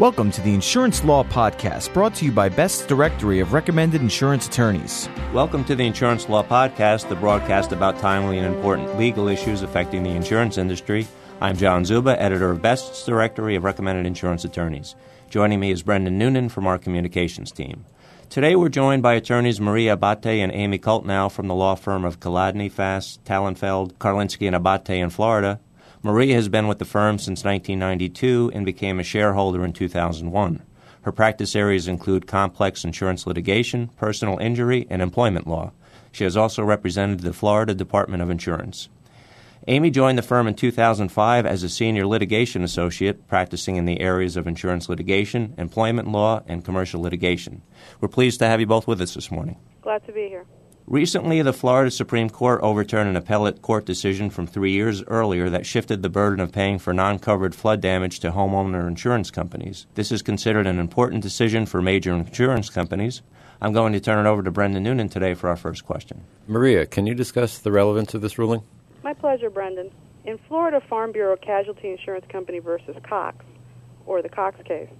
Welcome 0.00 0.32
to 0.32 0.40
the 0.40 0.52
Insurance 0.52 1.04
Law 1.04 1.22
Podcast, 1.22 1.94
brought 1.94 2.16
to 2.16 2.24
you 2.24 2.32
by 2.32 2.48
Best's 2.48 2.84
Directory 2.84 3.38
of 3.38 3.52
Recommended 3.52 4.00
Insurance 4.00 4.48
Attorneys. 4.48 5.08
Welcome 5.32 5.64
to 5.66 5.76
the 5.76 5.86
Insurance 5.86 6.28
Law 6.28 6.42
Podcast, 6.42 7.08
the 7.08 7.14
broadcast 7.14 7.70
about 7.70 8.00
timely 8.00 8.38
and 8.38 8.44
important 8.52 8.98
legal 8.98 9.28
issues 9.28 9.62
affecting 9.62 10.02
the 10.02 10.10
insurance 10.10 10.58
industry. 10.58 11.06
I'm 11.40 11.56
John 11.56 11.84
Zuba, 11.84 12.20
editor 12.20 12.50
of 12.50 12.60
Best's 12.60 13.06
Directory 13.06 13.54
of 13.54 13.62
Recommended 13.62 14.04
Insurance 14.04 14.44
Attorneys. 14.44 14.96
Joining 15.30 15.60
me 15.60 15.70
is 15.70 15.84
Brendan 15.84 16.18
Noonan 16.18 16.48
from 16.48 16.66
our 16.66 16.76
communications 16.76 17.52
team. 17.52 17.84
Today 18.30 18.56
we're 18.56 18.70
joined 18.70 19.04
by 19.04 19.14
attorneys 19.14 19.60
Maria 19.60 19.92
Abate 19.92 20.42
and 20.42 20.50
Amy 20.50 20.80
Kultnow 20.80 21.30
from 21.30 21.46
the 21.46 21.54
law 21.54 21.76
firm 21.76 22.04
of 22.04 22.18
Kolodny, 22.18 22.68
Fass, 22.68 23.20
Tallenfeld, 23.24 23.92
Karlinski, 23.98 24.48
and 24.48 24.56
Abate 24.56 24.98
in 25.00 25.10
Florida. 25.10 25.60
Maria 26.04 26.34
has 26.34 26.50
been 26.50 26.68
with 26.68 26.78
the 26.78 26.84
firm 26.84 27.18
since 27.18 27.44
1992 27.44 28.52
and 28.52 28.66
became 28.66 29.00
a 29.00 29.02
shareholder 29.02 29.64
in 29.64 29.72
2001. 29.72 30.62
Her 31.00 31.12
practice 31.12 31.56
areas 31.56 31.88
include 31.88 32.26
complex 32.26 32.84
insurance 32.84 33.26
litigation, 33.26 33.88
personal 33.96 34.36
injury, 34.36 34.86
and 34.90 35.00
employment 35.00 35.46
law. 35.46 35.72
She 36.12 36.24
has 36.24 36.36
also 36.36 36.62
represented 36.62 37.20
the 37.20 37.32
Florida 37.32 37.74
Department 37.74 38.22
of 38.22 38.28
Insurance. 38.28 38.90
Amy 39.66 39.90
joined 39.90 40.18
the 40.18 40.22
firm 40.22 40.46
in 40.46 40.52
2005 40.52 41.46
as 41.46 41.62
a 41.62 41.70
senior 41.70 42.06
litigation 42.06 42.62
associate, 42.62 43.26
practicing 43.26 43.76
in 43.76 43.86
the 43.86 44.00
areas 44.00 44.36
of 44.36 44.46
insurance 44.46 44.90
litigation, 44.90 45.54
employment 45.56 46.08
law, 46.08 46.42
and 46.46 46.66
commercial 46.66 47.00
litigation. 47.00 47.62
We're 48.02 48.08
pleased 48.08 48.40
to 48.40 48.46
have 48.46 48.60
you 48.60 48.66
both 48.66 48.86
with 48.86 49.00
us 49.00 49.14
this 49.14 49.30
morning. 49.30 49.56
Glad 49.80 50.04
to 50.04 50.12
be 50.12 50.28
here. 50.28 50.44
Recently, 50.86 51.40
the 51.40 51.54
Florida 51.54 51.90
Supreme 51.90 52.28
Court 52.28 52.60
overturned 52.62 53.08
an 53.08 53.16
appellate 53.16 53.62
court 53.62 53.86
decision 53.86 54.28
from 54.28 54.46
three 54.46 54.72
years 54.72 55.02
earlier 55.04 55.48
that 55.48 55.64
shifted 55.64 56.02
the 56.02 56.10
burden 56.10 56.40
of 56.40 56.52
paying 56.52 56.78
for 56.78 56.92
non 56.92 57.18
covered 57.18 57.54
flood 57.54 57.80
damage 57.80 58.20
to 58.20 58.32
homeowner 58.32 58.86
insurance 58.86 59.30
companies. 59.30 59.86
This 59.94 60.12
is 60.12 60.20
considered 60.20 60.66
an 60.66 60.78
important 60.78 61.22
decision 61.22 61.64
for 61.64 61.80
major 61.80 62.12
insurance 62.12 62.68
companies. 62.68 63.22
I'm 63.62 63.72
going 63.72 63.94
to 63.94 64.00
turn 64.00 64.26
it 64.26 64.28
over 64.28 64.42
to 64.42 64.50
Brendan 64.50 64.82
Noonan 64.82 65.08
today 65.08 65.32
for 65.32 65.48
our 65.48 65.56
first 65.56 65.86
question. 65.86 66.22
Maria, 66.46 66.84
can 66.84 67.06
you 67.06 67.14
discuss 67.14 67.56
the 67.56 67.72
relevance 67.72 68.12
of 68.12 68.20
this 68.20 68.36
ruling? 68.36 68.62
My 69.02 69.14
pleasure, 69.14 69.48
Brendan. 69.48 69.90
In 70.26 70.36
Florida 70.36 70.82
Farm 70.82 71.12
Bureau 71.12 71.36
Casualty 71.36 71.92
Insurance 71.92 72.26
Company 72.28 72.58
versus 72.58 72.96
Cox, 73.04 73.42
or 74.04 74.20
the 74.20 74.28
Cox 74.28 74.62
case, 74.64 74.90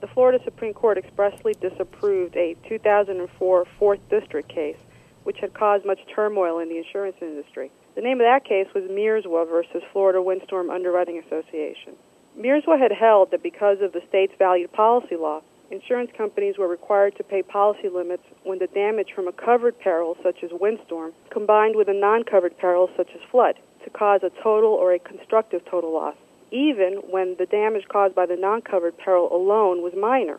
the 0.00 0.06
Florida 0.06 0.38
Supreme 0.44 0.72
Court 0.72 0.98
expressly 0.98 1.54
disapproved 1.60 2.36
a 2.36 2.54
2004 2.68 3.66
Fourth 3.76 4.08
District 4.08 4.48
case 4.48 4.76
which 5.24 5.38
had 5.40 5.54
caused 5.54 5.84
much 5.84 6.00
turmoil 6.14 6.58
in 6.58 6.68
the 6.68 6.78
insurance 6.78 7.16
industry. 7.20 7.70
The 7.94 8.00
name 8.00 8.20
of 8.20 8.26
that 8.26 8.44
case 8.44 8.68
was 8.74 8.84
Mierzwa 8.84 9.48
versus 9.48 9.82
Florida 9.92 10.22
Windstorm 10.22 10.70
Underwriting 10.70 11.22
Association. 11.26 11.94
Mierzwa 12.38 12.78
had 12.78 12.92
held 12.92 13.30
that 13.30 13.42
because 13.42 13.80
of 13.82 13.92
the 13.92 14.02
state's 14.08 14.32
valued 14.38 14.72
policy 14.72 15.16
law, 15.16 15.42
insurance 15.70 16.10
companies 16.16 16.56
were 16.58 16.68
required 16.68 17.16
to 17.16 17.24
pay 17.24 17.42
policy 17.42 17.88
limits 17.88 18.22
when 18.44 18.58
the 18.58 18.66
damage 18.68 19.12
from 19.14 19.28
a 19.28 19.32
covered 19.32 19.78
peril 19.78 20.16
such 20.22 20.42
as 20.42 20.50
windstorm 20.52 21.12
combined 21.30 21.76
with 21.76 21.88
a 21.88 21.94
non-covered 21.94 22.56
peril 22.58 22.88
such 22.96 23.10
as 23.14 23.20
flood 23.30 23.58
to 23.84 23.90
cause 23.90 24.22
a 24.22 24.30
total 24.42 24.70
or 24.70 24.92
a 24.92 24.98
constructive 24.98 25.64
total 25.64 25.92
loss, 25.92 26.16
even 26.50 26.94
when 27.10 27.36
the 27.38 27.46
damage 27.46 27.88
caused 27.88 28.14
by 28.14 28.26
the 28.26 28.36
non-covered 28.36 28.96
peril 28.98 29.34
alone 29.34 29.82
was 29.82 29.92
minor. 29.94 30.38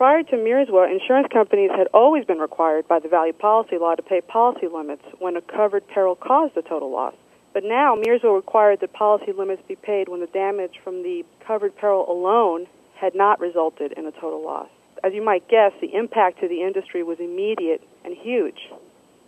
Prior 0.00 0.22
to 0.22 0.36
Mierzwa, 0.36 0.90
insurance 0.90 1.28
companies 1.30 1.70
had 1.76 1.86
always 1.92 2.24
been 2.24 2.38
required 2.38 2.88
by 2.88 3.00
the 3.00 3.08
value 3.08 3.34
policy 3.34 3.76
law 3.76 3.94
to 3.94 4.02
pay 4.02 4.22
policy 4.22 4.66
limits 4.66 5.02
when 5.18 5.36
a 5.36 5.42
covered 5.42 5.86
peril 5.88 6.16
caused 6.16 6.56
a 6.56 6.62
total 6.62 6.90
loss. 6.90 7.12
But 7.52 7.64
now, 7.64 7.96
Mierzwa 7.96 8.34
required 8.34 8.80
that 8.80 8.94
policy 8.94 9.32
limits 9.32 9.60
be 9.68 9.76
paid 9.76 10.08
when 10.08 10.20
the 10.20 10.26
damage 10.28 10.80
from 10.82 11.02
the 11.02 11.26
covered 11.46 11.76
peril 11.76 12.10
alone 12.10 12.66
had 12.94 13.14
not 13.14 13.40
resulted 13.40 13.92
in 13.92 14.06
a 14.06 14.12
total 14.12 14.42
loss. 14.42 14.68
As 15.04 15.12
you 15.12 15.20
might 15.20 15.46
guess, 15.48 15.72
the 15.82 15.92
impact 15.92 16.40
to 16.40 16.48
the 16.48 16.62
industry 16.62 17.02
was 17.02 17.20
immediate 17.20 17.86
and 18.02 18.16
huge. 18.16 18.70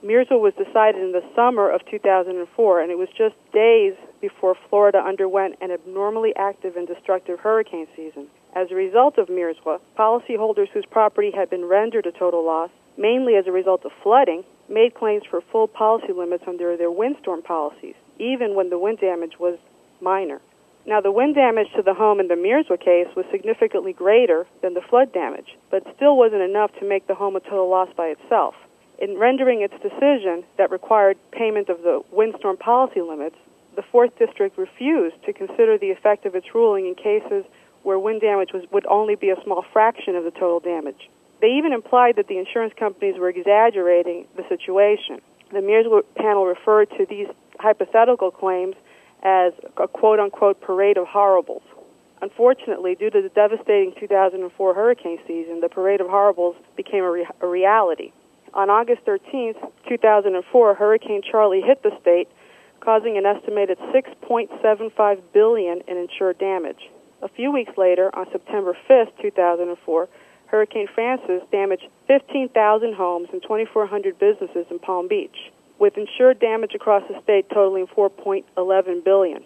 Mierzwa 0.03 0.41
was 0.41 0.55
decided 0.55 1.03
in 1.03 1.13
the 1.13 1.23
summer 1.37 1.69
of 1.71 1.83
2004, 1.91 2.81
and 2.81 2.91
it 2.91 2.97
was 2.97 3.11
just 3.11 3.35
days 3.53 3.93
before 4.23 4.57
Florida 4.71 5.05
underwent 5.05 5.57
an 5.61 5.71
abnormally 5.71 6.35
active 6.35 6.77
and 6.77 6.89
destructive 6.89 7.41
hurricane 7.41 7.89
season. 7.95 8.29
As 8.55 8.71
a 8.71 8.75
result 8.75 9.17
of 9.17 9.29
Mierzwa, 9.29 9.81
policyholders 9.99 10.69
whose 10.69 10.85
property 10.85 11.31
had 11.31 11.49
been 11.49 11.65
rendered 11.65 12.07
a 12.07 12.13
total 12.13 12.45
loss, 12.45 12.71
mainly 12.99 13.37
as 13.37 13.47
a 13.47 13.53
result 13.53 13.85
of 13.87 13.93
flooding, 14.03 14.45
made 14.69 14.95
claims 14.95 15.25
for 15.25 15.41
full 15.41 15.67
policy 15.67 16.13
limits 16.13 16.45
under 16.47 16.77
their 16.77 16.91
windstorm 16.91 17.43
policies, 17.43 17.95
even 18.19 18.55
when 18.55 18.69
the 18.69 18.79
wind 18.79 18.99
damage 18.99 19.39
was 19.39 19.59
minor. 20.01 20.41
Now, 20.85 21.01
the 21.01 21.13
wind 21.13 21.35
damage 21.35 21.73
to 21.77 21.83
the 21.83 21.95
home 21.95 22.21
in 22.21 22.29
the 22.29 22.35
Mierzwa 22.35 22.79
case 22.79 23.07
was 23.17 23.25
significantly 23.31 23.93
greater 23.93 24.47
than 24.61 24.75
the 24.75 24.81
flood 24.83 25.13
damage, 25.13 25.57
but 25.71 25.87
still 25.97 26.17
wasn't 26.17 26.43
enough 26.43 26.73
to 26.79 26.85
make 26.89 27.07
the 27.07 27.15
home 27.15 27.37
a 27.37 27.41
total 27.41 27.71
loss 27.71 27.89
by 27.97 28.09
itself. 28.09 28.55
In 28.99 29.17
rendering 29.17 29.63
its 29.63 29.75
decision 29.83 30.45
that 30.59 30.71
required 30.71 31.17
payment 31.31 31.69
of 31.69 31.83
the 31.83 32.03
windstorm 32.11 32.57
policy 32.57 33.01
limits, 33.01 33.37
the 33.77 33.83
Fourth 33.83 34.19
District 34.19 34.59
refused 34.59 35.17
to 35.25 35.33
consider 35.33 35.79
the 35.79 35.91
effect 35.91 36.27
of 36.27 36.35
its 36.35 36.55
ruling 36.55 36.87
in 36.87 36.95
cases 36.95 37.45
where 37.83 37.99
wind 37.99 38.21
damage 38.21 38.53
was, 38.53 38.65
would 38.73 38.87
only 38.87 39.15
be 39.15 39.31
a 39.31 39.37
small 39.45 39.65
fraction 39.73 40.17
of 40.17 40.25
the 40.25 40.31
total 40.31 40.61
damage. 40.61 41.09
They 41.41 41.49
even 41.49 41.73
implied 41.73 42.17
that 42.17 42.29
the 42.29 42.39
insurance 42.39 42.73
companies 42.79 43.19
were 43.19 43.29
exaggerating 43.29 44.27
the 44.37 44.45
situation. 44.49 45.21
The 45.53 45.61
Mears 45.61 45.87
panel 46.17 46.47
referred 46.47 46.91
to 46.99 47.07
these 47.07 47.27
hypothetical 47.59 48.31
claims 48.31 48.77
as 49.23 49.53
a 49.77 49.89
quote 49.89 50.21
unquote 50.21 50.61
parade 50.61 50.97
of 50.97 51.07
horribles. 51.07 51.63
Unfortunately, 52.21 52.95
due 52.95 53.11
to 53.11 53.21
the 53.21 53.29
devastating 53.31 53.93
2004 53.99 54.75
hurricane 54.75 55.19
season, 55.27 55.61
the 55.61 55.69
parade 55.69 56.01
of 56.01 56.09
horribles 56.09 56.55
became 56.77 57.03
a, 57.03 57.11
re- 57.11 57.27
a 57.41 57.47
reality. 57.47 58.13
On 58.55 58.71
August 58.71 59.03
13, 59.07 59.55
2004, 59.89 60.75
Hurricane 60.75 61.23
Charley 61.23 61.63
hit 61.63 61.83
the 61.83 61.91
state, 62.01 62.29
causing 62.81 63.17
an 63.17 63.25
estimated 63.25 63.79
6.75 63.79 65.21
billion 65.33 65.81
in 65.89 65.97
insured 65.97 66.39
damage. 66.39 66.91
A 67.23 67.29
few 67.29 67.53
weeks 67.53 67.73
later, 67.79 68.11
on 68.15 68.27
September 68.33 68.77
5, 68.89 69.07
2004, 69.23 70.09
Hurricane 70.47 70.89
Frances 70.93 71.41
damaged 71.53 71.87
15,000 72.09 72.95
homes 72.95 73.29
and 73.33 73.41
2,400 73.41 74.19
businesses 74.19 74.67
in 74.71 74.81
Palm 74.81 75.07
Beach, 75.07 75.53
with 75.79 75.97
insured 75.97 76.41
damage 76.41 76.75
across 76.75 77.05
the 77.09 77.23
state 77.23 77.49
totaling 77.49 77.87
4.11 77.87 79.05
billion. 79.05 79.45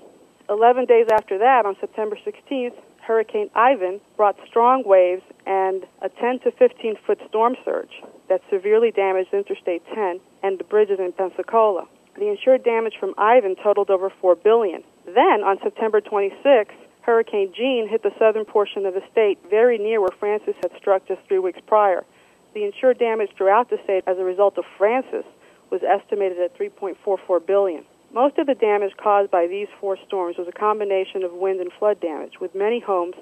Eleven 0.48 0.86
days 0.86 1.06
after 1.12 1.36
that, 1.38 1.66
on 1.66 1.76
September 1.78 2.16
16th, 2.24 2.72
Hurricane 3.02 3.50
Ivan 3.54 4.00
brought 4.16 4.36
strong 4.46 4.82
waves 4.86 5.22
and 5.46 5.84
a 6.00 6.08
10 6.08 6.40
to 6.40 6.52
15 6.52 6.96
foot 7.06 7.20
storm 7.28 7.56
surge 7.62 8.02
that 8.28 8.40
severely 8.50 8.90
damaged 8.90 9.34
Interstate 9.34 9.82
10 9.94 10.18
and 10.42 10.58
the 10.58 10.64
bridges 10.64 10.98
in 10.98 11.12
Pensacola. 11.12 11.86
The 12.16 12.28
insured 12.28 12.64
damage 12.64 12.94
from 12.98 13.14
Ivan 13.18 13.54
totaled 13.62 13.90
over 13.90 14.10
4 14.20 14.34
billion. 14.36 14.82
Then, 15.04 15.44
on 15.44 15.58
September 15.62 16.00
26th, 16.00 16.72
Hurricane 17.06 17.52
Jeanne 17.56 17.86
hit 17.88 18.02
the 18.02 18.10
southern 18.18 18.44
portion 18.44 18.84
of 18.84 18.94
the 18.94 19.02
state, 19.12 19.38
very 19.48 19.78
near 19.78 20.00
where 20.00 20.10
Frances 20.18 20.56
had 20.60 20.72
struck 20.76 21.06
just 21.06 21.20
three 21.28 21.38
weeks 21.38 21.60
prior. 21.64 22.04
The 22.52 22.64
insured 22.64 22.98
damage 22.98 23.30
throughout 23.36 23.70
the 23.70 23.78
state 23.84 24.02
as 24.08 24.18
a 24.18 24.24
result 24.24 24.58
of 24.58 24.64
Frances 24.76 25.24
was 25.70 25.82
estimated 25.84 26.40
at 26.40 26.58
3.44 26.58 27.46
billion. 27.46 27.84
Most 28.12 28.38
of 28.38 28.48
the 28.48 28.56
damage 28.56 28.96
caused 28.96 29.30
by 29.30 29.46
these 29.46 29.68
four 29.80 29.96
storms 30.04 30.36
was 30.36 30.48
a 30.48 30.52
combination 30.52 31.22
of 31.22 31.32
wind 31.32 31.60
and 31.60 31.72
flood 31.78 32.00
damage, 32.00 32.40
with 32.40 32.56
many 32.56 32.80
homes 32.80 33.14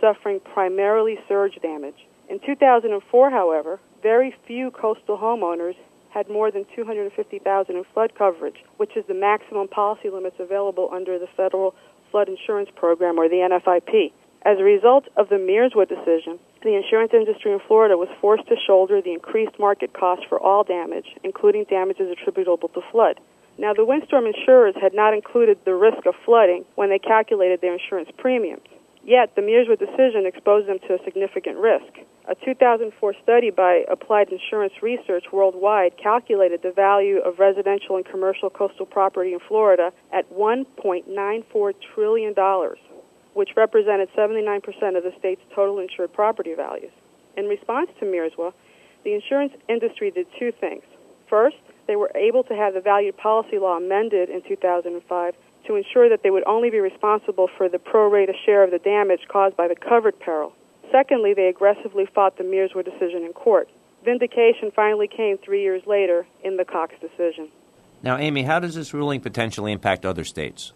suffering 0.00 0.38
primarily 0.38 1.18
surge 1.26 1.58
damage. 1.60 2.06
In 2.28 2.38
2004, 2.38 3.30
however, 3.30 3.80
very 4.04 4.36
few 4.46 4.70
coastal 4.70 5.18
homeowners 5.18 5.74
had 6.10 6.28
more 6.28 6.52
than 6.52 6.64
250,000 6.76 7.76
in 7.76 7.84
flood 7.92 8.14
coverage, 8.14 8.62
which 8.76 8.96
is 8.96 9.04
the 9.08 9.14
maximum 9.14 9.66
policy 9.66 10.10
limits 10.10 10.36
available 10.38 10.90
under 10.92 11.18
the 11.18 11.28
federal 11.36 11.74
Flood 12.12 12.28
Insurance 12.28 12.68
Program, 12.76 13.18
or 13.18 13.28
the 13.28 13.42
NFIP. 13.42 14.12
As 14.44 14.58
a 14.58 14.62
result 14.62 15.08
of 15.16 15.28
the 15.28 15.36
Mierzwa 15.36 15.88
decision, 15.88 16.38
the 16.62 16.76
insurance 16.76 17.12
industry 17.14 17.52
in 17.52 17.60
Florida 17.66 17.96
was 17.96 18.08
forced 18.20 18.46
to 18.48 18.56
shoulder 18.66 19.00
the 19.00 19.12
increased 19.12 19.58
market 19.58 19.92
cost 19.94 20.22
for 20.28 20.38
all 20.38 20.62
damage, 20.62 21.06
including 21.24 21.64
damages 21.64 22.10
attributable 22.10 22.68
to 22.68 22.82
flood. 22.92 23.18
Now, 23.58 23.72
the 23.72 23.84
windstorm 23.84 24.26
insurers 24.26 24.74
had 24.80 24.94
not 24.94 25.14
included 25.14 25.58
the 25.64 25.74
risk 25.74 26.06
of 26.06 26.14
flooding 26.24 26.64
when 26.74 26.90
they 26.90 26.98
calculated 26.98 27.60
their 27.60 27.72
insurance 27.72 28.10
premiums. 28.18 28.66
Yet, 29.04 29.34
the 29.34 29.42
Mierzwa 29.42 29.78
decision 29.78 30.26
exposed 30.26 30.68
them 30.68 30.78
to 30.86 30.94
a 30.94 31.04
significant 31.04 31.58
risk. 31.58 31.98
A 32.28 32.36
2004 32.36 33.14
study 33.22 33.50
by 33.50 33.84
Applied 33.90 34.28
Insurance 34.28 34.74
Research 34.80 35.24
worldwide 35.32 35.96
calculated 35.96 36.62
the 36.62 36.70
value 36.70 37.18
of 37.18 37.40
residential 37.40 37.96
and 37.96 38.04
commercial 38.04 38.48
coastal 38.48 38.86
property 38.86 39.32
in 39.32 39.40
Florida 39.40 39.92
at 40.12 40.30
$1.94 40.32 41.74
trillion, 41.94 42.34
which 43.34 43.50
represented 43.56 44.08
79% 44.16 44.96
of 44.96 45.02
the 45.02 45.12
state's 45.18 45.42
total 45.52 45.80
insured 45.80 46.12
property 46.12 46.54
values. 46.54 46.92
In 47.36 47.46
response 47.46 47.90
to 47.98 48.06
Mierzwa, 48.06 48.52
the 49.02 49.14
insurance 49.14 49.52
industry 49.68 50.12
did 50.12 50.28
two 50.38 50.52
things. 50.52 50.84
First, 51.28 51.56
they 51.88 51.96
were 51.96 52.12
able 52.14 52.44
to 52.44 52.54
have 52.54 52.74
the 52.74 52.80
valued 52.80 53.16
policy 53.16 53.58
law 53.58 53.78
amended 53.78 54.30
in 54.30 54.42
2005 54.42 55.34
to 55.66 55.76
ensure 55.76 56.08
that 56.08 56.22
they 56.22 56.30
would 56.30 56.46
only 56.46 56.70
be 56.70 56.80
responsible 56.80 57.48
for 57.56 57.68
the 57.68 57.78
pro 57.78 58.10
rata 58.10 58.32
share 58.44 58.64
of 58.64 58.70
the 58.70 58.78
damage 58.78 59.20
caused 59.28 59.56
by 59.56 59.68
the 59.68 59.76
covered 59.76 60.18
peril 60.18 60.52
Secondly, 60.92 61.32
they 61.34 61.46
aggressively 61.46 62.06
fought 62.14 62.36
the 62.36 62.44
Mierzwa 62.44 62.84
decision 62.84 63.24
in 63.24 63.32
court. 63.32 63.68
Vindication 64.04 64.70
finally 64.76 65.08
came 65.08 65.38
three 65.38 65.62
years 65.62 65.82
later 65.86 66.26
in 66.44 66.58
the 66.58 66.64
Cox 66.64 66.94
decision. 67.00 67.48
Now, 68.02 68.18
Amy, 68.18 68.42
how 68.42 68.60
does 68.60 68.74
this 68.74 68.92
ruling 68.92 69.20
potentially 69.20 69.72
impact 69.72 70.04
other 70.04 70.24
states? 70.24 70.72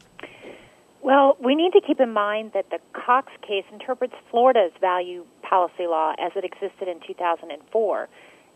Well, 1.03 1.37
we 1.39 1.55
need 1.55 1.73
to 1.73 1.81
keep 1.87 2.01
in 2.01 2.13
mind 2.13 2.53
that 2.55 2.71
the 2.71 2.79
Cox 2.93 3.31
case 3.43 3.65
interprets 3.73 4.15
Florida's 4.31 4.73
value 4.81 5.25
policy 5.43 5.87
law 5.87 6.15
as 6.19 6.33
it 6.35 6.45
existed 6.45 6.89
in 6.89 6.99
2004. 7.07 8.09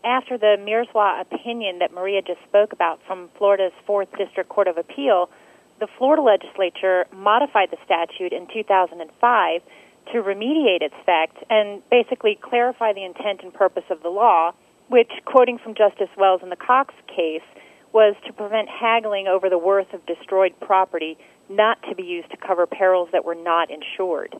After 0.03 0.37
the 0.37 0.57
Mierzwa 0.59 1.21
opinion 1.21 1.79
that 1.79 1.93
Maria 1.93 2.21
just 2.21 2.41
spoke 2.47 2.73
about 2.73 2.99
from 3.05 3.29
Florida's 3.37 3.73
4th 3.87 4.17
District 4.17 4.49
Court 4.49 4.67
of 4.67 4.77
Appeal, 4.77 5.29
the 5.81 5.87
Florida 5.97 6.21
legislature 6.21 7.05
modified 7.11 7.69
the 7.71 7.77
statute 7.83 8.31
in 8.31 8.47
2005 8.53 9.61
to 10.13 10.21
remediate 10.21 10.81
its 10.81 10.93
effect 11.01 11.37
and 11.49 11.81
basically 11.89 12.37
clarify 12.39 12.93
the 12.93 13.03
intent 13.03 13.41
and 13.41 13.51
purpose 13.51 13.83
of 13.89 14.03
the 14.03 14.09
law, 14.09 14.53
which, 14.89 15.11
quoting 15.25 15.57
from 15.57 15.73
Justice 15.73 16.09
Wells 16.15 16.41
in 16.43 16.49
the 16.49 16.55
Cox 16.55 16.93
case, 17.07 17.41
was 17.93 18.15
to 18.27 18.31
prevent 18.31 18.69
haggling 18.69 19.27
over 19.27 19.49
the 19.49 19.57
worth 19.57 19.91
of 19.93 20.05
destroyed 20.05 20.53
property 20.61 21.17
not 21.49 21.81
to 21.89 21.95
be 21.95 22.03
used 22.03 22.29
to 22.29 22.37
cover 22.37 22.67
perils 22.67 23.09
that 23.11 23.25
were 23.25 23.35
not 23.35 23.69
insured. 23.71 24.35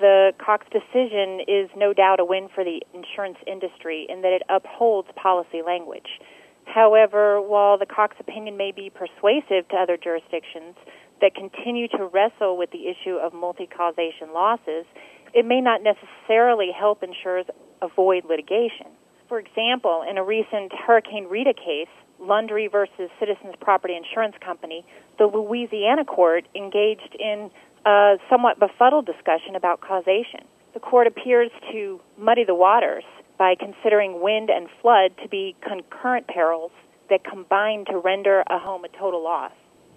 The 0.00 0.32
Cox 0.44 0.66
decision 0.72 1.40
is 1.46 1.70
no 1.76 1.92
doubt 1.92 2.18
a 2.18 2.24
win 2.24 2.48
for 2.52 2.64
the 2.64 2.82
insurance 2.92 3.38
industry 3.46 4.04
in 4.08 4.22
that 4.22 4.32
it 4.32 4.42
upholds 4.48 5.08
policy 5.14 5.62
language. 5.64 6.20
However, 6.66 7.40
while 7.40 7.78
the 7.78 7.86
Cox 7.86 8.16
opinion 8.20 8.56
may 8.56 8.72
be 8.72 8.90
persuasive 8.90 9.68
to 9.70 9.76
other 9.76 9.96
jurisdictions 9.96 10.76
that 11.20 11.34
continue 11.34 11.88
to 11.88 12.06
wrestle 12.12 12.58
with 12.58 12.70
the 12.70 12.88
issue 12.88 13.16
of 13.16 13.32
multi 13.32 13.66
causation 13.66 14.32
losses, 14.34 14.84
it 15.32 15.46
may 15.46 15.60
not 15.60 15.80
necessarily 15.82 16.70
help 16.76 17.02
insurers 17.02 17.46
avoid 17.80 18.24
litigation. 18.28 18.86
For 19.28 19.38
example, 19.38 20.04
in 20.08 20.18
a 20.18 20.24
recent 20.24 20.72
Hurricane 20.72 21.26
Rita 21.28 21.54
case, 21.54 21.88
Landry 22.20 22.68
versus 22.68 23.10
Citizens 23.18 23.54
Property 23.60 23.96
Insurance 23.96 24.36
Company, 24.44 24.84
the 25.18 25.26
Louisiana 25.26 26.04
court 26.04 26.46
engaged 26.54 27.16
in 27.18 27.50
a 27.84 28.16
somewhat 28.30 28.58
befuddled 28.58 29.06
discussion 29.06 29.54
about 29.56 29.80
causation. 29.80 30.40
The 30.74 30.80
court 30.80 31.06
appears 31.06 31.50
to 31.72 32.00
muddy 32.18 32.44
the 32.44 32.54
waters 32.54 33.04
by 33.38 33.54
considering 33.58 34.20
wind 34.20 34.50
and 34.50 34.68
flood 34.80 35.12
to 35.22 35.28
be 35.28 35.56
concurrent 35.66 36.26
perils 36.28 36.72
that 37.10 37.24
combine 37.24 37.84
to 37.86 37.98
render 37.98 38.42
a 38.48 38.58
home 38.58 38.84
a 38.84 38.88
total 38.88 39.22
loss. 39.22 39.52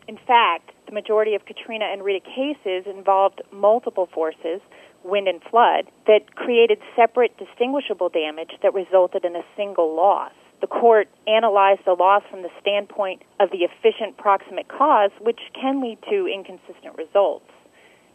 In 0.08 0.18
fact, 0.26 0.72
the 0.88 0.92
majority 0.92 1.36
of 1.36 1.46
Katrina 1.46 1.86
and 1.86 2.04
Rita 2.04 2.26
cases 2.26 2.86
involved 2.90 3.42
multiple 3.52 4.10
forces, 4.14 4.60
wind 5.04 5.28
and 5.28 5.42
flood, 5.44 5.86
that 6.08 6.36
created 6.36 6.80
separate 6.96 7.38
distinguishable 7.38 8.10
damage 8.10 8.52
that 8.64 8.74
resulted 8.74 9.24
in 9.24 9.36
a 9.36 9.44
single 9.56 9.96
loss. 9.96 10.32
The 10.62 10.68
court 10.68 11.08
analyzed 11.28 11.82
the 11.86 11.94
loss 11.94 12.24
from 12.30 12.42
the 12.42 12.50
standpoint 12.60 13.22
of 13.40 13.52
the 13.52 13.60
efficient 13.60 14.18
proximate 14.18 14.68
cause, 14.68 15.12
which 15.22 15.40
can 15.54 15.82
lead 15.82 16.00
to 16.10 16.28
inconsistent 16.28 16.98
results. 16.98 17.46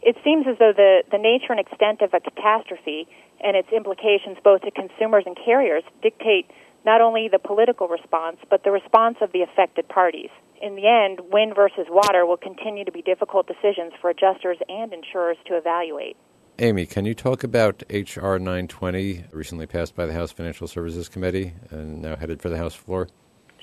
It 0.05 0.15
seems 0.23 0.45
as 0.45 0.57
though 0.59 0.71
the, 0.71 1.01
the 1.11 1.17
nature 1.17 1.49
and 1.49 1.59
extent 1.59 2.03
of 2.03 2.13
a 2.13 2.19
catastrophe 2.19 3.07
and 3.43 3.57
its 3.57 3.67
implications 3.75 4.37
both 4.43 4.61
to 4.61 4.71
consumers 4.71 5.23
and 5.25 5.35
carriers 5.35 5.83
dictate 6.03 6.45
not 6.85 7.01
only 7.01 7.27
the 7.27 7.39
political 7.39 7.87
response, 7.87 8.37
but 8.47 8.63
the 8.63 8.69
response 8.69 9.17
of 9.19 9.31
the 9.31 9.41
affected 9.41 9.89
parties. 9.89 10.29
In 10.61 10.75
the 10.75 10.85
end, 10.85 11.19
wind 11.33 11.55
versus 11.55 11.87
water 11.89 12.23
will 12.27 12.37
continue 12.37 12.85
to 12.85 12.91
be 12.91 13.01
difficult 13.01 13.47
decisions 13.47 13.93
for 13.99 14.11
adjusters 14.11 14.57
and 14.69 14.93
insurers 14.93 15.37
to 15.47 15.57
evaluate. 15.57 16.15
Amy, 16.59 16.85
can 16.85 17.05
you 17.05 17.15
talk 17.15 17.43
about 17.43 17.81
H.R. 17.89 18.37
920, 18.37 19.25
recently 19.31 19.65
passed 19.65 19.95
by 19.95 20.05
the 20.05 20.13
House 20.13 20.31
Financial 20.31 20.67
Services 20.67 21.09
Committee 21.09 21.53
and 21.71 22.03
now 22.03 22.15
headed 22.15 22.41
for 22.41 22.49
the 22.49 22.57
House 22.57 22.75
floor? 22.75 23.09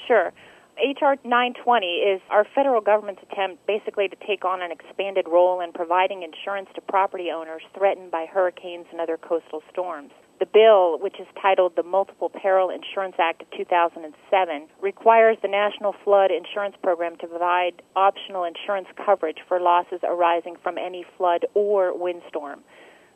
Sure. 0.09 0.33
H.R. 0.78 1.16
920 1.22 1.86
is 1.86 2.20
our 2.30 2.46
federal 2.54 2.80
government's 2.80 3.22
attempt 3.30 3.66
basically 3.66 4.08
to 4.08 4.16
take 4.26 4.44
on 4.44 4.62
an 4.62 4.72
expanded 4.72 5.26
role 5.28 5.60
in 5.60 5.72
providing 5.72 6.22
insurance 6.22 6.69
to 6.74 6.80
property 6.80 7.30
owners 7.30 7.62
threatened 7.76 8.10
by 8.10 8.26
hurricanes 8.26 8.86
and 8.90 9.00
other 9.00 9.19
coastal 9.19 9.62
storms. 9.70 10.10
The 10.40 10.46
bill, 10.46 10.98
which 10.98 11.20
is 11.20 11.26
titled 11.40 11.76
the 11.76 11.84
Multiple 11.84 12.30
Peril 12.30 12.70
Insurance 12.70 13.14
Act 13.20 13.42
of 13.42 13.50
2007, 13.56 14.66
requires 14.80 15.36
the 15.40 15.46
National 15.46 15.94
Flood 16.04 16.30
Insurance 16.32 16.74
Program 16.82 17.16
to 17.19 17.28
provide 17.28 17.82
optional 17.94 18.42
insurance 18.42 18.88
coverage 18.96 19.38
for 19.46 19.60
losses 19.60 20.00
arising 20.02 20.56
from 20.62 20.78
any 20.78 21.04
flood 21.16 21.46
or 21.54 21.96
windstorm. 21.96 22.64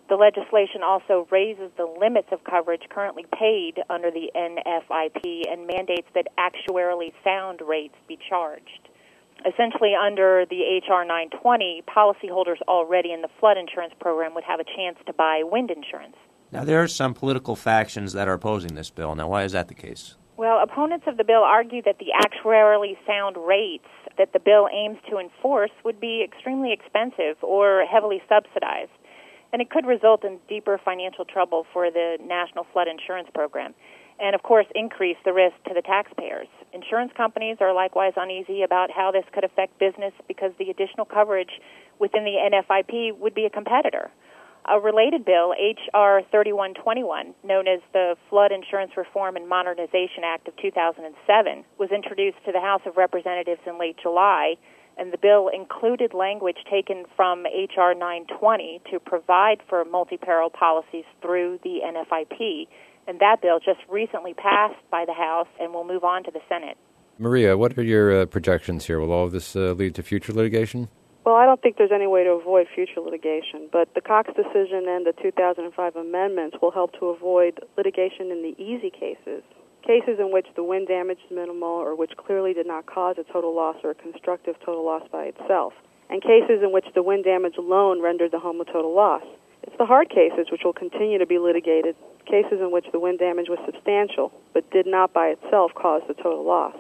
The 0.09 0.15
legislation 0.15 0.83
also 0.85 1.27
raises 1.33 1.73
the 1.77 1.85
limits 1.85 2.29
of 2.31 2.45
coverage 2.45 2.83
currently 2.91 3.25
paid 3.37 3.83
under 3.91 4.11
the 4.11 4.31
NFIP 4.37 5.51
and 5.51 5.67
mandates 5.67 6.07
that 6.15 6.29
actuarially 6.39 7.13
sound 7.25 7.61
rates 7.67 7.97
be 8.07 8.17
charged. 8.29 8.89
Essentially, 9.45 9.95
under 9.95 10.47
the 10.49 10.79
HR 10.79 11.05
920, 11.05 11.83
policyholders 11.89 12.63
already 12.69 13.13
in 13.13 13.23
the 13.23 13.29
flood 13.41 13.57
insurance 13.59 13.95
program 14.01 14.35
would 14.35 14.45
have 14.45 14.61
a 14.61 14.65
chance 14.65 14.97
to 15.07 15.13
buy 15.13 15.43
wind 15.45 15.71
insurance. 15.71 16.17
Now, 16.53 16.63
there 16.63 16.81
are 16.81 16.89
some 16.89 17.13
political 17.13 17.57
factions 17.57 18.13
that 18.13 18.29
are 18.29 18.35
opposing 18.35 18.75
this 18.75 18.91
bill. 18.91 19.15
Now, 19.17 19.29
why 19.29 19.43
is 19.43 19.53
that 19.53 19.67
the 19.67 19.75
case? 19.75 20.15
Well, 20.37 20.63
opponents 20.63 21.07
of 21.09 21.17
the 21.17 21.25
bill 21.25 21.43
argue 21.43 21.83
that 21.83 21.99
the 21.99 22.13
actuarially 22.15 22.97
sound 23.07 23.37
rates 23.37 23.89
that 24.19 24.33
the 24.33 24.39
bill 24.39 24.69
aims 24.73 24.99
to 25.11 25.19
enforce 25.19 25.71
would 25.85 26.01
be 26.01 26.23
extremely 26.23 26.73
expensive 26.73 27.37
or 27.43 27.85
heavily 27.85 28.23
subsidized 28.29 28.91
and 29.57 29.63
it 29.63 29.71
could 29.71 29.87
result 29.87 30.23
in 30.23 30.37
deeper 30.51 30.79
financial 30.85 31.25
trouble 31.25 31.65
for 31.73 31.91
the 31.91 32.19
National 32.23 32.67
Flood 32.75 32.89
Insurance 32.89 33.29
Program 33.33 33.73
and, 34.21 34.35
of 34.35 34.43
course, 34.43 34.67
increase 34.75 35.17
the 35.25 35.33
risk 35.33 35.57
to 35.67 35.73
the 35.73 35.81
taxpayers. 35.81 36.47
Insurance 36.75 37.11
companies 37.17 37.57
are 37.61 37.73
likewise 37.73 38.13
uneasy 38.19 38.61
about 38.61 38.91
how 38.91 39.11
this 39.13 39.25
could 39.33 39.45
affect 39.45 39.79
business 39.79 40.13
because 40.29 40.53
the 40.59 40.69
additional 40.69 41.07
coverage 41.07 41.49
within 41.99 42.25
the 42.25 42.37
NFIP 42.37 43.17
would 43.17 43.35
be 43.35 43.47
a 43.47 43.51
competitor. 43.51 44.11
A 44.69 44.79
related 44.79 45.25
bill, 45.25 45.55
H.R. 45.59 46.21
3121, 46.31 47.33
known 47.43 47.67
as 47.67 47.81
the 47.95 48.15
Flood 48.29 48.53
Insurance 48.53 48.93
Reform 48.95 49.37
and 49.37 49.49
Modernization 49.49 50.21
Act 50.23 50.49
of 50.49 50.57
2007, 50.61 51.65
was 51.79 51.89
introduced 51.91 52.45
to 52.45 52.53
the 52.53 52.61
House 52.61 52.83
of 52.85 52.99
Representatives 52.99 53.61
in 53.67 53.79
late 53.79 53.97
July 54.03 54.57
and 54.97 55.13
the 55.13 55.19
bill 55.19 55.49
included 55.49 56.15
language 56.15 56.57
taken 56.71 57.05
from 57.17 57.47
H.R. 57.47 57.95
920 57.95 58.81
to 58.91 58.99
provide 58.99 59.59
for 59.69 59.85
multi 59.85 60.17
peril 60.17 60.51
policies 60.51 61.05
through 61.21 61.59
the 61.63 61.81
NFIP. 61.85 62.69
And 63.07 63.21
that 63.21 63.41
bill 63.43 63.59
just 63.59 63.81
recently 63.89 64.35
passed 64.35 64.81
by 64.91 65.05
the 65.05 65.15
House 65.15 65.49
and 65.61 65.73
will 65.73 65.85
move 65.85 66.03
on 66.03 66.25
to 66.25 66.31
the 66.31 66.41
Senate. 66.49 66.77
Maria, 67.19 67.57
what 67.57 67.79
are 67.79 67.83
your 67.83 68.23
uh, 68.23 68.27
projections 68.27 68.87
here? 68.87 68.99
Will 69.01 69.13
all 69.13 69.25
of 69.25 69.33
this 69.33 69.55
uh, 69.55 69.73
lead 69.73 69.95
to 69.95 70.03
future 70.03 70.33
litigation? 70.33 70.89
Well, 71.25 71.35
I 71.35 71.45
don't 71.45 71.61
think 71.61 71.77
there's 71.77 71.93
any 71.95 72.07
way 72.07 72.25
to 72.25 72.31
avoid 72.31 72.67
future 72.73 73.01
litigation, 73.01 73.69
but 73.73 73.93
the 73.95 74.01
Cox 74.01 74.31
decision 74.37 74.87
and 74.87 75.07
the 75.07 75.13
2005 75.21 75.97
amendments 75.97 76.57
will 76.63 76.71
help 76.71 76.93
to 77.01 77.07
avoid 77.07 77.59
litigation 77.77 78.31
in 78.31 78.43
the 78.43 78.55
easy 78.63 78.91
cases 78.91 79.43
Cases 79.87 80.19
in 80.19 80.33
which 80.33 80.49
the 80.57 80.65
wind 80.65 80.89
damage 80.89 81.19
is 81.25 81.31
minimal 81.31 81.69
or 81.69 81.95
which 81.95 82.11
clearly 82.17 82.53
did 82.53 82.67
not 82.67 82.87
cause 82.87 83.15
a 83.19 83.33
total 83.33 83.55
loss 83.55 83.77
or 83.85 83.91
a 83.91 83.95
constructive 83.95 84.57
total 84.65 84.85
loss 84.85 85.07
by 85.13 85.27
itself, 85.27 85.75
and 86.11 86.21
cases 86.21 86.61
in 86.61 86.73
which 86.73 86.87
the 86.97 87.05
wind 87.05 87.23
damage 87.23 87.55
alone 87.57 88.03
rendered 88.03 88.33
the 88.33 88.41
home 88.41 88.61
a 88.61 88.65
total 88.65 88.93
loss. 88.93 89.23
It's 89.63 89.79
the 89.79 89.87
hard 89.87 90.11
cases 90.11 90.51
which 90.51 90.63
will 90.65 90.73
continue 90.73 91.19
to 91.19 91.27
be 91.27 91.39
litigated, 91.39 91.95
cases 92.27 92.59
in 92.61 92.73
which 92.73 92.87
the 92.91 92.99
wind 92.99 93.21
damage 93.21 93.49
was 93.49 93.61
substantial 93.65 94.33
but 94.53 94.69
did 94.73 94.89
not 94.89 95.13
by 95.13 95.29
itself 95.29 95.71
cause 95.77 96.03
the 96.09 96.15
total 96.15 96.45
loss. 96.45 96.75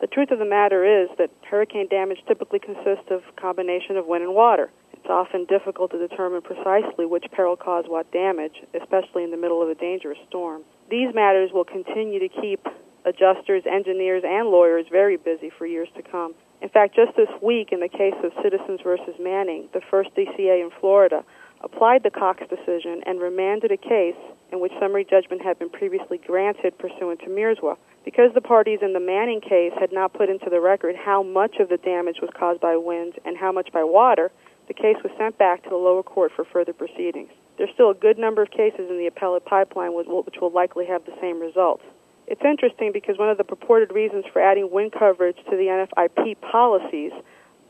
The 0.00 0.06
truth 0.06 0.30
of 0.30 0.38
the 0.38 0.46
matter 0.46 0.82
is 0.82 1.10
that 1.18 1.28
hurricane 1.44 1.88
damage 1.88 2.24
typically 2.26 2.58
consists 2.58 3.10
of 3.10 3.20
a 3.28 3.38
combination 3.38 3.98
of 3.98 4.06
wind 4.06 4.24
and 4.24 4.34
water. 4.34 4.70
It's 4.94 5.10
often 5.10 5.44
difficult 5.44 5.90
to 5.90 5.98
determine 5.98 6.40
precisely 6.40 7.04
which 7.04 7.26
peril 7.32 7.56
caused 7.56 7.88
what 7.88 8.10
damage, 8.12 8.62
especially 8.72 9.24
in 9.24 9.30
the 9.30 9.36
middle 9.36 9.60
of 9.62 9.68
a 9.68 9.74
dangerous 9.74 10.18
storm. 10.26 10.62
These 10.90 11.14
matters 11.14 11.52
will 11.52 11.64
continue 11.64 12.18
to 12.18 12.28
keep 12.28 12.66
adjusters, 13.04 13.62
engineers, 13.64 14.24
and 14.26 14.48
lawyers 14.48 14.86
very 14.90 15.16
busy 15.16 15.48
for 15.56 15.64
years 15.64 15.88
to 15.96 16.02
come. 16.02 16.34
In 16.60 16.68
fact, 16.68 16.96
just 16.96 17.16
this 17.16 17.30
week, 17.40 17.68
in 17.70 17.78
the 17.78 17.88
case 17.88 18.18
of 18.24 18.32
Citizens 18.42 18.80
versus 18.82 19.14
Manning, 19.20 19.68
the 19.72 19.80
first 19.88 20.10
DCA 20.16 20.60
in 20.60 20.70
Florida 20.80 21.24
applied 21.62 22.02
the 22.02 22.10
Cox 22.10 22.42
decision 22.50 23.02
and 23.06 23.20
remanded 23.20 23.70
a 23.70 23.76
case 23.76 24.18
in 24.50 24.58
which 24.58 24.72
summary 24.80 25.06
judgment 25.08 25.42
had 25.42 25.60
been 25.60 25.70
previously 25.70 26.18
granted 26.18 26.76
pursuant 26.76 27.20
to 27.20 27.26
Mierzwa. 27.26 27.76
Because 28.04 28.34
the 28.34 28.40
parties 28.40 28.80
in 28.82 28.92
the 28.92 29.00
Manning 29.00 29.40
case 29.40 29.72
had 29.78 29.92
not 29.92 30.12
put 30.12 30.28
into 30.28 30.50
the 30.50 30.60
record 30.60 30.96
how 30.96 31.22
much 31.22 31.56
of 31.60 31.68
the 31.68 31.76
damage 31.76 32.16
was 32.20 32.30
caused 32.36 32.60
by 32.60 32.76
wind 32.76 33.14
and 33.24 33.36
how 33.36 33.52
much 33.52 33.70
by 33.72 33.84
water, 33.84 34.32
the 34.66 34.74
case 34.74 34.96
was 35.04 35.12
sent 35.16 35.38
back 35.38 35.62
to 35.62 35.70
the 35.70 35.76
lower 35.76 36.02
court 36.02 36.32
for 36.34 36.44
further 36.44 36.72
proceedings 36.72 37.30
there's 37.60 37.70
still 37.74 37.90
a 37.90 37.94
good 37.94 38.16
number 38.16 38.40
of 38.40 38.50
cases 38.50 38.88
in 38.88 38.96
the 38.96 39.06
appellate 39.06 39.44
pipeline 39.44 39.92
which 39.92 40.06
will 40.40 40.50
likely 40.50 40.86
have 40.86 41.04
the 41.04 41.12
same 41.20 41.38
results. 41.38 41.84
It's 42.26 42.40
interesting 42.42 42.90
because 42.90 43.18
one 43.18 43.28
of 43.28 43.36
the 43.36 43.44
purported 43.44 43.92
reasons 43.92 44.24
for 44.32 44.40
adding 44.40 44.70
wind 44.70 44.92
coverage 44.98 45.36
to 45.36 45.50
the 45.50 45.68
NFIP 45.68 46.40
policies 46.40 47.12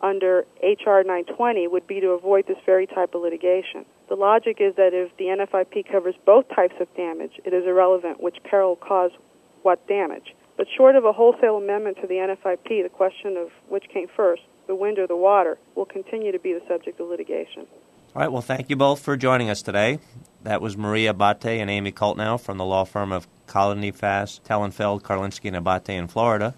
under 0.01 0.47
H.R. 0.63 1.03
920 1.03 1.67
would 1.67 1.89
be 1.89 1.99
to 1.99 2.11
avoid 2.11 2.47
this 2.47 2.57
very 2.65 2.87
type 2.87 3.17
of 3.17 3.23
litigation. 3.23 3.85
The 4.09 4.15
logic 4.15 4.59
is 4.61 4.77
that 4.77 4.95
if 4.95 5.11
the 5.17 5.25
NFIP 5.25 5.91
covers 5.91 6.15
both 6.25 6.49
types 6.55 6.77
of 6.79 6.87
damage, 6.95 7.41
it 7.45 7.53
is 7.53 7.67
irrelevant 7.67 8.23
which 8.23 8.37
peril 8.45 8.77
caused 8.77 9.15
what 9.63 9.85
damage. 9.89 10.37
But 10.57 10.69
short 10.77 10.95
of 10.95 11.05
a 11.05 11.13
wholesale 11.13 11.57
amendment 11.57 11.97
to 12.01 12.07
the 12.07 12.15
NFIP, 12.15 12.85
the 12.85 12.91
question 12.91 13.37
of 13.37 13.49
which 13.69 13.89
came 13.93 14.07
first, 14.15 14.43
the 14.69 14.77
wind 14.77 15.01
or 15.01 15.09
the 15.09 15.17
water, 15.17 15.59
will 15.75 15.85
continue 15.85 16.31
to 16.31 16.39
be 16.39 16.53
the 16.53 16.63
subject 16.69 17.01
of 17.01 17.09
litigation. 17.09 17.67
All 18.13 18.21
right, 18.21 18.33
well, 18.33 18.43
thank 18.43 18.69
you 18.69 18.75
both 18.75 18.99
for 19.01 19.17
joining 19.17 19.51
us 19.51 19.63
today. 19.63 20.01
That 20.43 20.61
was 20.61 20.77
Maria 20.77 21.15
Abate 21.15 21.61
and 21.61 21.71
Amy 21.71 21.93
Kultnow 21.93 22.41
from 22.41 22.59
the 22.59 22.65
law 22.65 22.83
firm 22.83 23.13
of 23.13 23.29
Kolodny, 23.47 23.95
Fass, 23.95 24.41
Tellenfeld, 24.45 25.03
Karlinski, 25.03 25.47
and 25.47 25.57
Abate 25.57 25.91
in 25.91 26.09
Florida. 26.09 26.57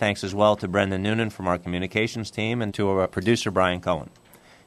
Thanks 0.00 0.24
as 0.24 0.34
well 0.34 0.56
to 0.56 0.66
Brendan 0.66 1.04
Noonan 1.04 1.30
from 1.30 1.46
our 1.46 1.56
communications 1.56 2.32
team 2.32 2.60
and 2.60 2.74
to 2.74 2.88
our 2.88 3.06
producer, 3.06 3.52
Brian 3.52 3.80
Cohen. 3.80 4.10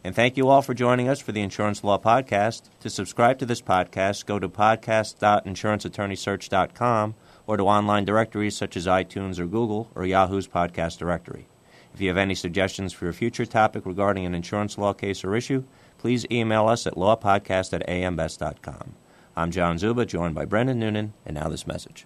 And 0.06 0.16
thank 0.16 0.38
you 0.38 0.48
all 0.48 0.62
for 0.62 0.74
joining 0.74 1.10
us 1.10 1.20
for 1.20 1.34
the 1.34 1.42
Insurance 1.42 1.84
Law 1.84 2.00
Podcast. 2.00 2.70
To 2.80 2.90
subscribe 2.90 3.38
to 3.40 3.46
this 3.46 3.62
podcast, 3.62 4.26
go 4.26 4.40
to 4.40 4.48
podcast.insuranceattorneysearch.com 4.48 7.16
or 7.46 7.58
to 7.58 7.64
online 7.64 8.06
directories 8.06 8.56
such 8.56 8.78
as 8.78 8.88
iTunes 8.88 9.38
or 9.38 9.48
Google 9.48 9.92
or 9.96 10.06
Yahoo's 10.06 10.48
podcast 10.48 10.98
directory. 10.98 11.50
If 11.94 12.02
you 12.02 12.08
have 12.08 12.18
any 12.18 12.36
suggestions 12.36 12.94
for 12.94 13.10
a 13.10 13.14
future 13.14 13.46
topic 13.46 13.86
regarding 13.86 14.26
an 14.26 14.34
insurance 14.34 14.78
law 14.78 14.94
case 14.94 15.24
or 15.24 15.36
issue, 15.36 15.64
please 15.98 16.26
email 16.32 16.68
us 16.68 16.88
at 16.88 16.96
lawpodcast 16.96 17.74
at 17.74 17.88
ambest.com. 17.88 18.96
I'm 19.36 19.52
John 19.52 19.78
Zuba, 19.78 20.06
joined 20.06 20.36
by 20.36 20.46
Brendan 20.46 20.80
Noonan, 20.80 21.14
and 21.26 21.36
now 21.36 21.50
this 21.50 21.68
message. 21.68 22.06